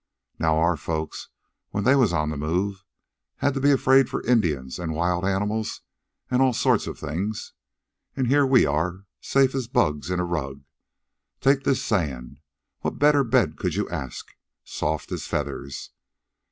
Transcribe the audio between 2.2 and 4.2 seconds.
the move, had to be afraid